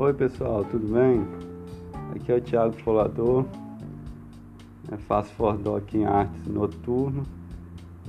[0.00, 1.26] Oi pessoal, tudo bem?
[2.16, 3.44] Aqui é o Thiago Folador,
[4.90, 7.22] é, faço Fordoc em Artes Noturno.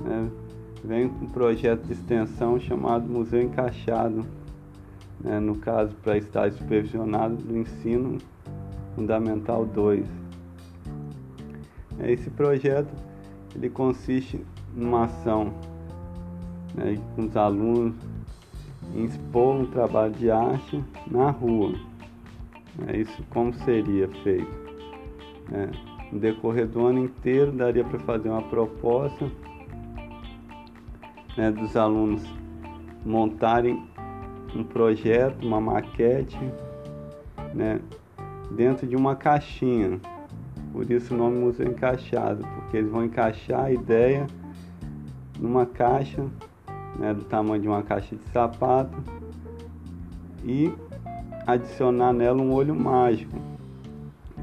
[0.00, 0.30] Né?
[0.82, 4.24] Venho com um projeto de extensão chamado Museu Encaixado,
[5.20, 5.38] né?
[5.38, 8.16] no caso para estar supervisionado do ensino
[8.94, 10.06] fundamental 2.
[12.04, 12.88] Esse projeto
[13.54, 14.40] ele consiste
[14.74, 15.52] numa ação
[16.74, 17.94] né, com os alunos
[18.94, 21.74] em expor um trabalho de arte na rua.
[22.88, 24.62] É isso como seria feito.
[25.48, 25.70] Né?
[26.10, 29.30] No decorrer do ano inteiro daria para fazer uma proposta
[31.36, 32.22] né, dos alunos
[33.04, 33.82] montarem
[34.54, 36.38] um projeto, uma maquete,
[37.54, 37.80] né,
[38.50, 39.98] dentro de uma caixinha.
[40.72, 44.26] Por isso o nome Museu Encaixado, porque eles vão encaixar a ideia
[45.38, 46.24] numa caixa
[46.98, 48.96] né, do tamanho de uma caixa de sapato
[50.44, 50.72] e
[51.46, 53.36] adicionar nela um olho mágico,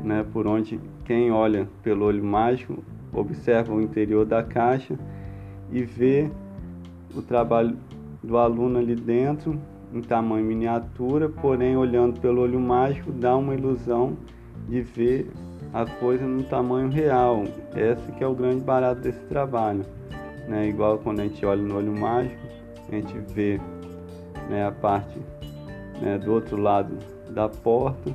[0.03, 4.97] né, por onde quem olha pelo olho mágico observa o interior da caixa
[5.71, 6.29] e vê
[7.15, 7.77] o trabalho
[8.23, 9.59] do aluno ali dentro
[9.93, 14.15] em tamanho miniatura, porém olhando pelo olho mágico dá uma ilusão
[14.67, 15.31] de ver
[15.73, 17.43] a coisa no tamanho real.
[17.75, 19.83] Esse que é o grande barato desse trabalho
[20.49, 20.67] né?
[20.67, 22.48] Igual quando a gente olha no olho mágico,
[22.95, 23.59] a gente vê
[24.49, 25.19] né, a parte
[26.01, 26.97] né, do outro lado
[27.29, 28.11] da porta.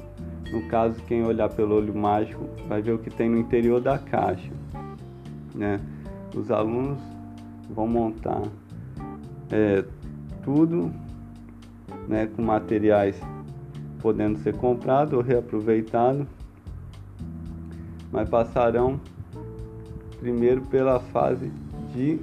[0.50, 3.98] No caso, quem olhar pelo olho mágico vai ver o que tem no interior da
[3.98, 4.52] caixa.
[5.54, 5.80] Né?
[6.34, 6.98] Os alunos
[7.70, 8.42] vão montar
[9.50, 9.84] é,
[10.42, 10.92] tudo
[12.08, 13.20] né, com materiais
[14.00, 16.26] podendo ser comprado ou reaproveitado,
[18.12, 19.00] mas passarão
[20.20, 21.50] primeiro pela fase
[21.94, 22.20] de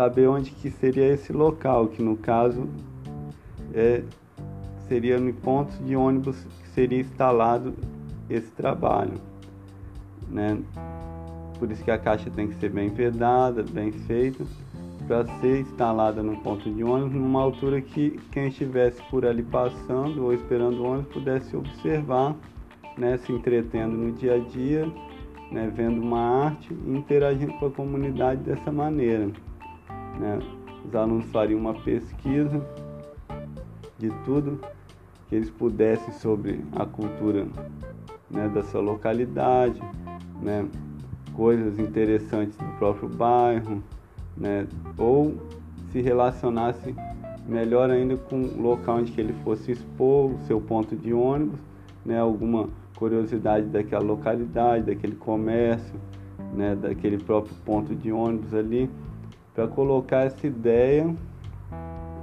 [0.00, 2.66] saber onde que seria esse local, que no caso
[3.74, 4.02] é,
[4.88, 7.74] seria no ponto de ônibus que seria instalado
[8.30, 9.20] esse trabalho.
[10.26, 10.58] Né?
[11.58, 14.42] Por isso que a caixa tem que ser bem vedada, bem feita,
[15.06, 20.24] para ser instalada no ponto de ônibus, numa altura que quem estivesse por ali passando
[20.24, 22.34] ou esperando o ônibus pudesse observar,
[22.96, 24.90] né, se entretendo no dia a dia
[25.52, 29.30] né, vendo uma arte e interagindo com a comunidade dessa maneira.
[30.18, 30.38] Né?
[30.84, 32.60] Os alunos fariam uma pesquisa
[33.98, 34.58] de tudo
[35.28, 37.46] que eles pudessem sobre a cultura
[38.30, 39.80] né, da sua localidade,
[40.42, 40.66] né,
[41.34, 43.82] coisas interessantes do próprio bairro,
[44.36, 44.66] né,
[44.96, 45.34] ou
[45.92, 46.94] se relacionasse
[47.46, 51.60] melhor ainda com o local onde ele fosse expor o seu ponto de ônibus,
[52.04, 55.94] né, alguma curiosidade daquela localidade, daquele comércio,
[56.54, 58.90] né, daquele próprio ponto de ônibus ali,
[59.60, 61.14] para colocar essa ideia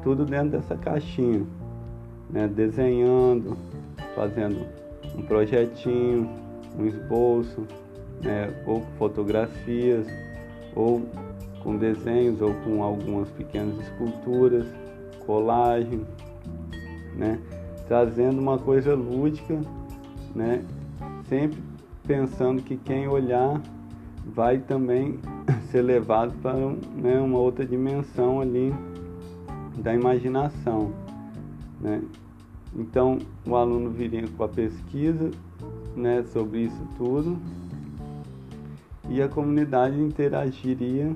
[0.02, 1.46] tudo dentro dessa caixinha,
[2.32, 3.56] né, desenhando,
[4.16, 4.66] fazendo
[5.16, 6.28] um projetinho,
[6.76, 7.68] um esboço,
[8.24, 10.08] né, ou fotografias,
[10.76, 11.04] ou
[11.62, 14.66] com desenhos, ou com algumas pequenas esculturas,
[15.24, 16.08] colagem,
[17.16, 17.40] né,
[17.88, 19.60] trazendo uma coisa lúdica
[20.34, 20.64] né?
[21.28, 21.60] Sempre
[22.06, 23.60] pensando que quem olhar
[24.26, 25.20] vai também
[25.72, 28.74] ser levado para né, uma outra dimensão ali
[29.78, 30.92] da imaginação,
[31.80, 32.02] né?
[32.76, 35.32] Então o aluno viria com a pesquisa,
[35.96, 37.38] né, sobre isso tudo
[39.10, 41.14] e a comunidade interagiria,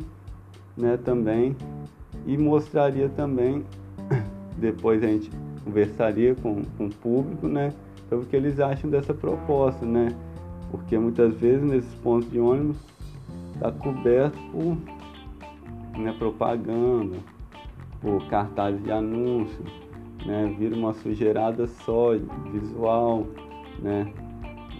[0.77, 1.55] né, também
[2.25, 3.65] e mostraria também
[4.57, 5.29] depois a gente
[5.63, 7.73] conversaria com, com o público, né,
[8.09, 10.15] sobre o que eles acham dessa proposta, né?
[10.71, 12.77] Porque muitas vezes nesses pontos de ônibus
[13.61, 14.75] está coberto por
[15.99, 17.17] né, propaganda,
[18.01, 19.63] por cartazes de anúncio,
[20.25, 20.55] né?
[20.57, 22.13] Vira uma sujeirada só,
[22.51, 23.27] visual,
[23.79, 24.11] né?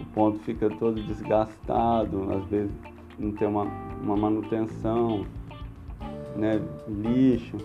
[0.00, 2.72] O ponto fica todo desgastado, às vezes
[3.18, 3.64] não tem uma,
[4.02, 5.24] uma manutenção,
[6.34, 6.60] né?
[6.88, 7.58] Lixo.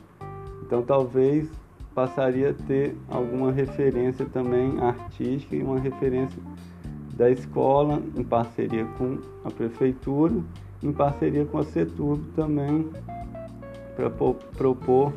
[0.61, 1.49] Então talvez
[1.95, 6.39] passaria a ter alguma referência também artística e uma referência
[7.15, 10.35] da escola em parceria com a prefeitura,
[10.81, 12.89] em parceria com a CETURB também,
[13.95, 15.12] para propor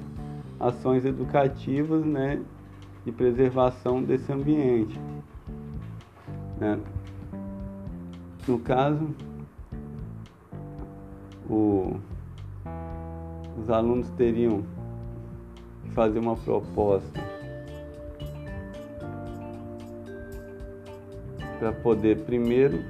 [0.59, 2.43] ações educativas né,
[3.05, 4.99] de preservação desse ambiente.
[6.59, 6.79] Né?
[8.49, 9.09] No caso,
[11.49, 11.97] o,
[13.59, 14.63] os alunos teriam
[15.95, 17.21] fazer uma proposta
[21.59, 22.83] para poder primeiro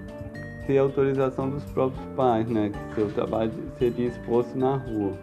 [0.70, 5.14] ter autorização dos próprios pais, né, que seu trabalho seria exposto na rua.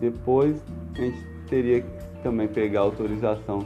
[0.00, 0.60] Depois
[0.96, 1.88] a gente teria que
[2.20, 3.64] também pegar autorização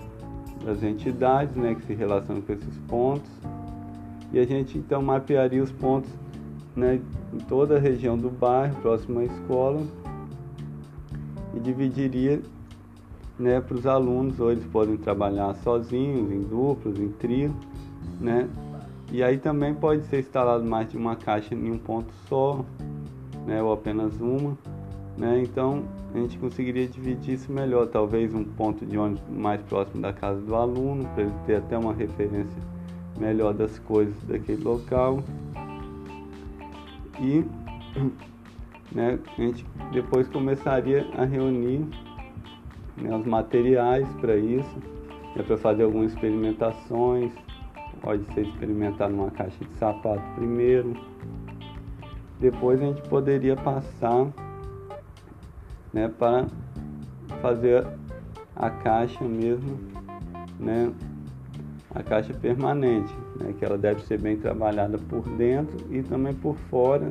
[0.62, 3.30] das entidades né, que se relacionam com esses pontos.
[4.30, 6.10] E a gente então mapearia os pontos
[6.76, 7.00] né,
[7.32, 9.80] em toda a região do bairro, próximo à escola,
[11.54, 12.42] e dividiria
[13.38, 17.56] né, para os alunos, ou eles podem trabalhar sozinhos, em duplos, em trio,
[18.20, 18.46] né?
[19.12, 22.64] E aí também pode ser instalado mais de uma caixa em um ponto só,
[23.46, 24.56] né, ou apenas uma,
[25.18, 25.42] né?
[25.42, 25.82] Então
[26.14, 30.40] a gente conseguiria dividir isso melhor, talvez um ponto de ônibus mais próximo da casa
[30.40, 32.62] do aluno, para ele ter até uma referência
[33.18, 35.22] melhor das coisas daquele local.
[37.20, 37.44] E
[38.90, 41.84] né, a gente depois começaria a reunir
[42.96, 44.78] né, os materiais para isso,
[45.36, 47.32] né, para fazer algumas experimentações.
[48.00, 50.94] Pode ser experimentar numa caixa de sapato primeiro.
[52.38, 54.32] Depois a gente poderia passar
[55.92, 56.46] né, para
[57.42, 57.86] fazer
[58.56, 59.78] a caixa mesmo,
[60.58, 60.92] né,
[61.94, 66.56] a caixa permanente, né, que ela deve ser bem trabalhada por dentro e também por
[66.70, 67.08] fora,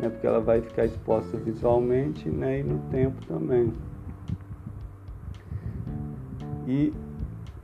[0.00, 3.72] né, porque ela vai ficar exposta visualmente né, e no tempo também.
[6.66, 6.92] E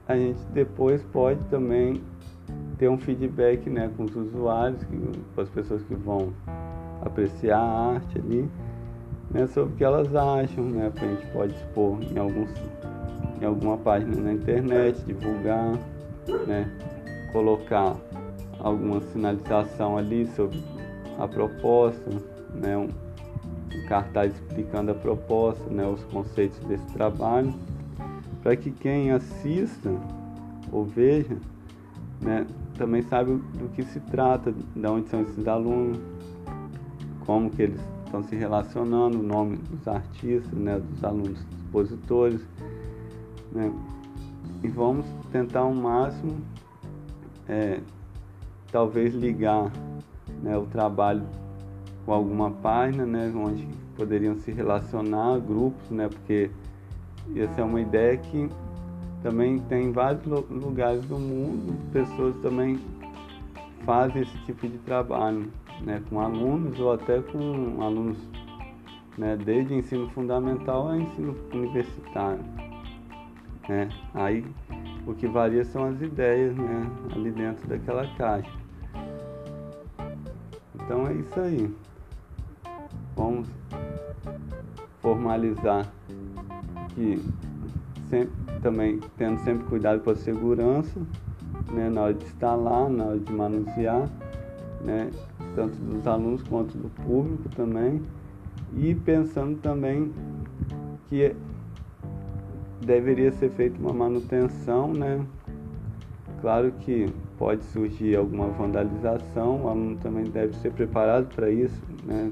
[0.06, 2.00] a gente depois pode também
[2.78, 4.80] ter um feedback né, com os usuários,
[5.34, 6.32] com as pessoas que vão
[7.02, 8.48] apreciar a arte ali,
[9.30, 12.50] né, sobre o que elas acham, né, a gente pode expor em, alguns,
[13.40, 15.78] em alguma página na internet, divulgar,
[16.46, 16.70] né,
[17.32, 17.96] colocar
[18.60, 20.62] alguma sinalização ali sobre
[21.18, 22.10] a proposta,
[22.54, 27.52] né, um, um cartaz explicando a proposta, né, os conceitos desse trabalho
[28.42, 29.90] para que quem assista
[30.72, 31.36] ou veja
[32.20, 35.98] né, também saiba do que se trata, de onde são esses alunos,
[37.24, 42.40] como que eles estão se relacionando, o nome dos artistas, né, dos alunos expositores.
[43.52, 43.72] Né,
[44.62, 46.36] e vamos tentar ao máximo,
[47.48, 47.80] é,
[48.72, 49.70] talvez ligar
[50.42, 51.22] né, o trabalho
[52.04, 53.66] com alguma página, né, onde
[53.96, 56.50] poderiam se relacionar grupos, né, porque
[57.36, 58.48] essa é uma ideia que
[59.22, 62.78] também tem em vários lugares do mundo, pessoas também
[63.84, 65.50] fazem esse tipo de trabalho,
[65.80, 68.18] né, com alunos ou até com alunos
[69.16, 72.44] né, desde ensino fundamental a ensino universitário.
[73.68, 73.88] Né?
[74.14, 74.44] Aí
[75.06, 78.50] o que varia são as ideias né, ali dentro daquela caixa.
[80.74, 81.74] Então é isso aí.
[83.16, 83.48] Vamos
[85.00, 85.86] formalizar
[86.94, 87.22] que
[88.08, 91.00] sempre, também tendo sempre cuidado com a segurança,
[91.72, 94.08] né, na hora de instalar, na hora de manusear,
[94.84, 95.10] né,
[95.54, 98.02] tanto dos alunos quanto do público também,
[98.76, 100.12] e pensando também
[101.08, 101.34] que
[102.84, 105.24] deveria ser feita uma manutenção, né?
[106.40, 107.06] Claro que
[107.36, 112.30] pode surgir alguma vandalização, o aluno também deve ser preparado para isso, né?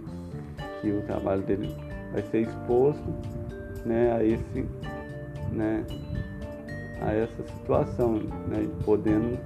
[0.81, 1.75] Que o trabalho dele
[2.13, 3.05] vai ser exposto
[3.85, 4.65] né, a esse
[5.53, 5.85] né,
[7.01, 8.15] a essa situação,
[8.49, 9.39] né, podendo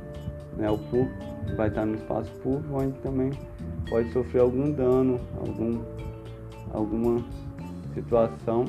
[0.57, 3.31] né, o público vai estar no espaço público onde também
[3.89, 5.81] pode sofrer algum dano, algum,
[6.73, 7.25] alguma
[7.95, 8.67] situação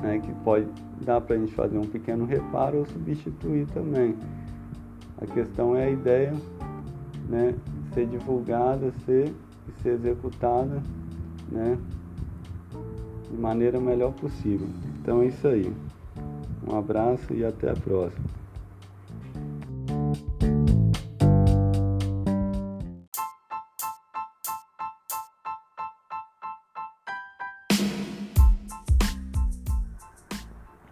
[0.00, 0.66] né, que pode
[1.04, 4.14] dar para a gente fazer um pequeno reparo ou substituir também.
[5.20, 6.34] A questão é a ideia
[7.28, 7.54] né,
[7.94, 9.32] ser divulgada, ser,
[9.82, 10.82] ser executada,
[11.50, 11.78] né,
[13.30, 14.68] de maneira melhor possível.
[15.00, 15.72] Então é isso aí.
[16.70, 18.26] Um abraço e até a próxima.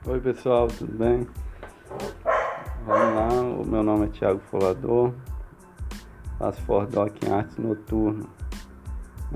[0.06, 1.26] Oi pessoal, tudo bem?
[2.86, 3.28] Vamos lá,
[3.60, 5.12] o meu nome é Thiago Folador,
[6.38, 8.26] faço Fordoc em Artes Noturno.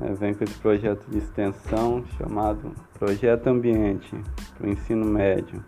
[0.00, 4.16] É, vem com esse projeto de extensão chamado Projeto Ambiente
[4.56, 5.62] para o ensino médio.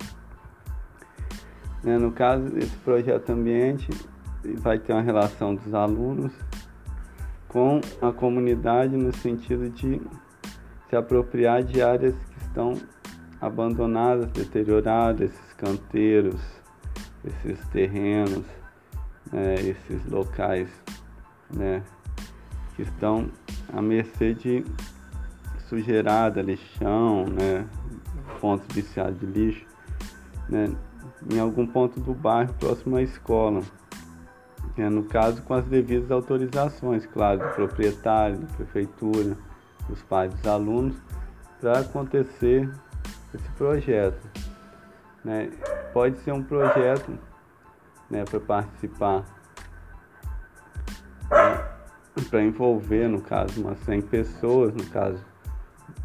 [1.84, 3.90] É, no caso, esse projeto ambiente
[4.58, 6.32] vai ter uma relação dos alunos
[7.48, 10.00] com a comunidade no sentido de
[10.88, 12.74] se apropriar de áreas que estão
[13.40, 16.40] abandonadas, deterioradas, esses canteiros,
[17.24, 18.44] esses terrenos,
[19.32, 20.68] né, esses locais
[21.50, 21.82] né,
[22.76, 23.28] que estão
[23.72, 24.64] à mercê de
[25.68, 27.66] sujeirada, lixão, né,
[28.40, 29.66] pontos viciados de lixo,
[30.48, 30.72] né,
[31.30, 33.62] em algum ponto do bairro próximo à escola.
[34.76, 39.37] É, no caso, com as devidas autorizações, claro, do proprietário, da prefeitura,
[39.88, 40.97] dos pais dos alunos,
[41.61, 42.71] para acontecer
[43.35, 44.26] esse projeto.
[45.25, 45.50] Né?
[45.92, 47.18] pode ser um projeto
[48.11, 49.25] né, para participar,
[51.30, 51.64] né,
[52.28, 55.23] para envolver, no caso, umas 100 pessoas, no caso,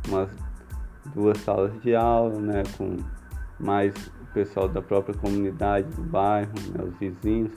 [0.08, 0.30] umas
[1.14, 2.98] duas salas de aula, né, com
[3.60, 3.94] mais
[4.38, 7.52] pessoal da própria comunidade do bairro, né, os vizinhos,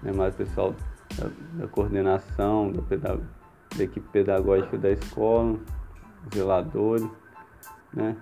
[0.00, 0.76] né, mais o pessoal
[1.18, 3.20] da, da coordenação, da, pedag
[3.76, 5.58] da equipe pedagógica da escola,
[6.32, 7.08] zeladores,
[7.92, 8.16] né,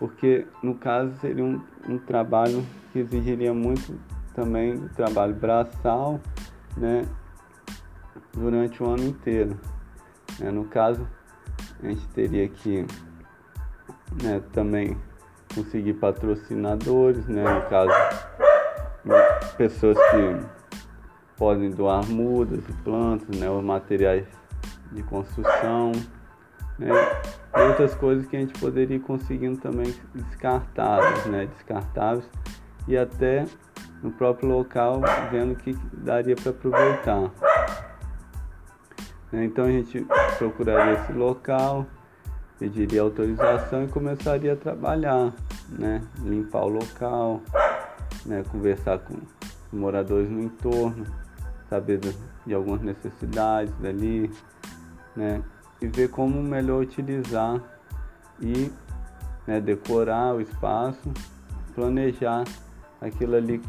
[0.00, 3.96] porque no caso seria um, um trabalho que exigiria muito
[4.34, 6.20] também do trabalho braçal,
[6.76, 7.06] né,
[8.32, 9.56] durante o ano inteiro.
[10.40, 10.50] Né?
[10.50, 11.06] No caso,
[11.80, 12.84] a gente teria que
[14.22, 14.96] né, também
[15.54, 17.90] conseguir patrocinadores, né, no caso,
[19.56, 20.46] pessoas que
[21.36, 24.26] podem doar mudas e plantas, né, os materiais
[24.92, 25.92] de construção,
[26.78, 26.88] né,
[27.56, 32.28] e outras coisas que a gente poderia ir conseguindo também descartáveis, né, descartáveis.
[32.88, 33.44] E até
[34.02, 37.30] no próprio local vendo que daria para aproveitar.
[39.32, 40.04] Então a gente
[40.36, 41.86] procuraria esse local,
[42.62, 45.32] pediria autorização e começaria a trabalhar,
[45.68, 46.00] né?
[46.22, 47.42] limpar o local,
[48.24, 48.44] né?
[48.52, 49.16] conversar com
[49.72, 51.04] moradores no entorno,
[51.68, 51.98] saber
[52.46, 54.30] de algumas necessidades dali,
[55.16, 55.42] né?
[55.80, 57.60] e ver como melhor utilizar
[58.40, 58.70] e
[59.44, 61.12] né, decorar o espaço,
[61.74, 62.44] planejar
[63.00, 63.60] aquilo ali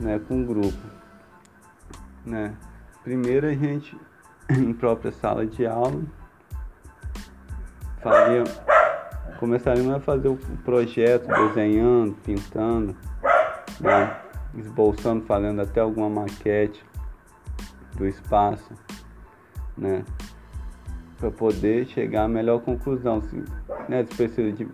[0.00, 0.76] né, com o grupo.
[2.26, 2.52] Né?
[3.04, 3.96] Primeiro a gente,
[4.50, 6.02] em própria sala de aula,
[8.00, 8.44] faria,
[9.38, 12.96] começaríamos a fazer o projeto, desenhando, pintando,
[13.80, 14.16] né,
[14.56, 16.84] esboçando, fazendo até alguma maquete
[17.96, 18.72] do espaço,
[19.76, 20.04] né,
[21.18, 23.36] para poder chegar à melhor conclusão, se,
[23.88, 24.68] né, se precisa de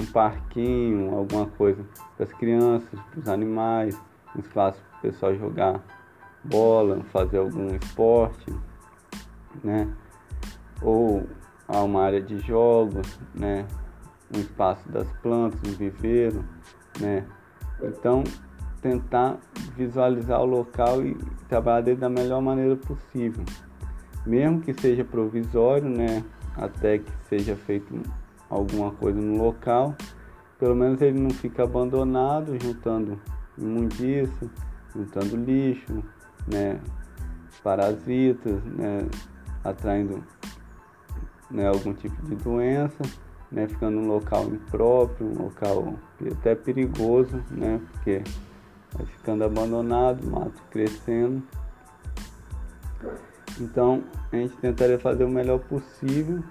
[0.00, 1.82] um parquinho, alguma coisa
[2.16, 3.98] para as crianças, para os animais,
[4.34, 5.80] um espaço para o pessoal jogar
[6.44, 8.54] bola, fazer algum esporte,
[9.64, 9.88] né?
[10.82, 11.26] Ou
[11.68, 13.66] a uma área de jogos, né?
[14.34, 16.44] um espaço das plantas, um viveiro,
[17.00, 17.24] né?
[17.82, 18.24] Então,
[18.80, 19.38] tentar
[19.76, 21.14] visualizar o local e
[21.48, 23.44] trabalhar dele da melhor maneira possível.
[24.24, 26.24] Mesmo que seja provisório, né?
[26.56, 28.00] Até que seja feito
[28.48, 29.94] alguma coisa no local,
[30.58, 33.20] pelo menos ele não fica abandonado, juntando
[33.58, 34.50] imundícia,
[34.94, 36.02] juntando lixo,
[36.46, 36.80] né?
[37.62, 39.06] Parasitas, né?
[39.62, 40.24] Atraindo
[41.50, 43.02] né, algum tipo de doença,
[43.50, 45.94] né, ficando um local impróprio, um local
[46.32, 48.22] até perigoso, né, porque
[48.92, 51.42] vai ficando abandonado, mato crescendo.
[53.60, 56.42] Então a gente tentaria fazer o melhor possível,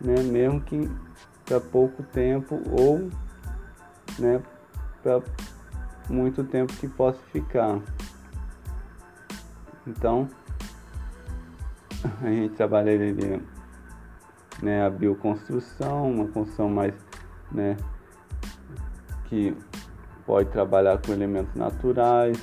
[0.00, 0.90] né, mesmo que
[1.44, 3.10] para pouco tempo ou
[4.18, 4.42] né,
[5.02, 5.22] para
[6.08, 7.80] muito tempo que possa ficar.
[9.86, 10.28] Então
[12.22, 13.42] a gente trabalharia
[14.64, 16.94] né, a bioconstrução, uma construção mais
[17.52, 17.76] né,
[19.26, 19.54] que
[20.24, 22.38] pode trabalhar com elementos naturais,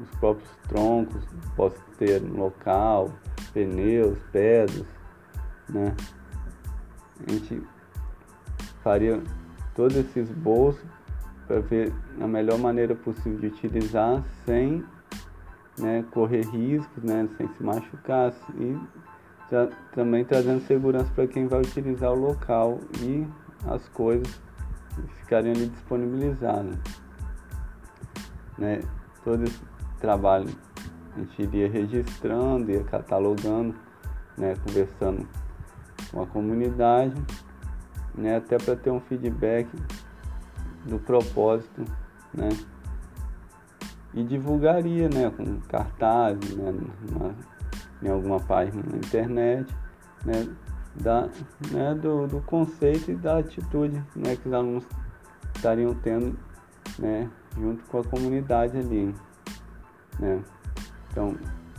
[0.00, 1.22] os próprios troncos,
[1.54, 3.10] pode ter no local,
[3.52, 4.86] pneus, pedras,
[5.68, 5.94] né?
[7.26, 7.62] A gente
[8.82, 9.22] faria
[9.74, 10.84] todos esses bolsos
[11.46, 14.84] para ver a melhor maneira possível de utilizar sem
[15.78, 18.78] né, correr riscos, né, sem se machucar e
[19.50, 23.26] já, também trazendo segurança para quem vai utilizar o local e
[23.66, 24.40] as coisas
[25.20, 26.76] ficarem ali disponibilizadas.
[28.58, 28.82] Né?
[29.24, 29.60] Todo esse
[30.00, 30.48] trabalho
[31.14, 33.74] a gente iria registrando, ia catalogando,
[34.36, 34.54] né?
[34.66, 35.26] conversando
[36.10, 37.14] com a comunidade,
[38.14, 38.36] né?
[38.36, 39.68] até para ter um feedback
[40.86, 41.84] do propósito,
[42.32, 42.48] né?
[44.14, 46.72] E divulgaria, né, com cartazes, né,
[48.02, 49.74] em alguma página na internet,
[50.24, 50.48] né,
[50.94, 51.28] da,
[51.70, 54.84] né, do, do conceito e da atitude né, que os alunos
[55.54, 56.36] estariam tendo
[56.98, 59.14] né, junto com a comunidade ali.
[60.18, 60.42] Né.
[61.10, 61.36] Então,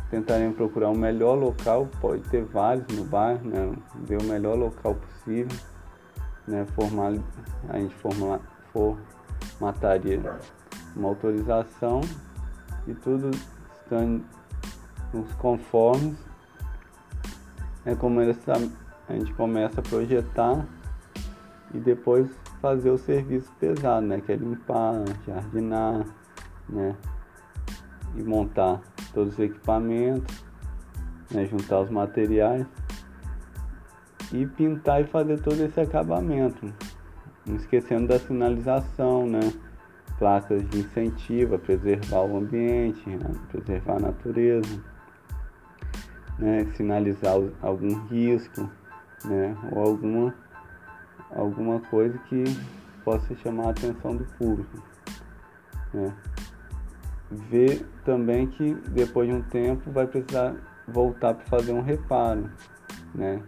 [0.09, 4.95] tentarem procurar o melhor local, pode ter vários no bairro, né, ver o melhor local
[4.95, 5.57] possível,
[6.47, 7.13] né, formar,
[7.69, 8.39] a gente formar,
[8.71, 10.37] formataria
[10.95, 12.01] uma autorização
[12.87, 13.29] e tudo
[13.83, 14.23] estando
[15.13, 16.17] nos conformes.
[17.85, 18.53] É como essa,
[19.07, 20.65] a gente começa a projetar
[21.73, 22.29] e depois
[22.61, 24.21] fazer o serviço pesado, né?
[24.21, 26.05] Que é limpar, jardinar,
[26.67, 26.95] né?
[28.15, 28.81] E montar
[29.13, 30.43] todos os equipamentos,
[31.31, 31.45] né?
[31.45, 32.65] juntar os materiais
[34.31, 36.73] e pintar e fazer todo esse acabamento.
[37.45, 39.39] Não esquecendo da sinalização, né?
[40.17, 44.83] placas de incentivo preservar o ambiente, a preservar a natureza,
[46.39, 48.69] né, sinalizar algum risco,
[49.25, 50.35] né, ou alguma,
[51.31, 52.43] alguma coisa que
[53.03, 54.83] possa chamar a atenção do público.
[55.93, 56.13] Né.
[57.29, 60.55] Ver também que depois de um tempo vai precisar
[60.87, 62.49] voltar para fazer um reparo,
[63.13, 63.41] né,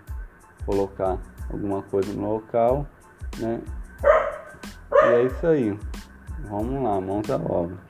[0.65, 1.17] colocar
[1.51, 2.88] alguma coisa no local,
[3.38, 3.62] né,
[4.91, 5.79] e é isso aí.
[6.50, 7.88] Vamos lá, mãos à obra.